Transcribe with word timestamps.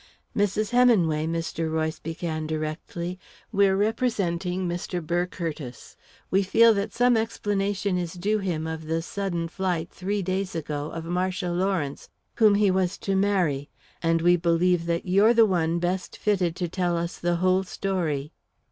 "Mrs. 0.35 0.71
Heminway," 0.71 1.27
Mr. 1.27 1.71
Royce 1.71 1.99
began 1.99 2.47
directly, 2.47 3.19
"we're 3.51 3.75
representing 3.77 4.67
Mr. 4.67 4.99
Burr 4.99 5.27
Curtiss. 5.27 5.95
We 6.31 6.41
feel 6.41 6.73
that 6.73 6.91
some 6.91 7.15
explanation 7.15 7.99
is 7.99 8.13
due 8.13 8.39
him 8.39 8.65
of 8.65 8.87
the 8.87 9.03
sudden 9.03 9.47
flight, 9.47 9.91
three 9.91 10.23
days 10.23 10.55
ago, 10.55 10.89
of 10.89 11.05
Marcia 11.05 11.51
Lawrence, 11.51 12.09
whom 12.37 12.55
he 12.55 12.71
was 12.71 12.97
to 12.97 13.15
marry; 13.15 13.69
and 14.01 14.23
we 14.23 14.35
believe 14.37 14.87
that 14.87 15.05
you're 15.05 15.35
the 15.35 15.45
one 15.45 15.77
best 15.77 16.17
fitted 16.17 16.55
to 16.55 16.67
tell 16.67 16.97
us 16.97 17.19
the 17.19 17.35
whole 17.35 17.61
story." 17.63 18.33